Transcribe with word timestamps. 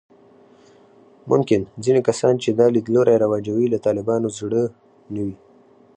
ممکن 1.31 1.61
ځینې 1.83 2.01
کسان 2.07 2.33
چې 2.43 2.49
دا 2.59 2.65
لیدلوري 2.75 3.15
رواجوي، 3.23 3.65
له 3.69 3.77
طالبانو 3.85 4.27
زړه 4.39 4.63
نه 5.13 5.21
وي 5.25 5.35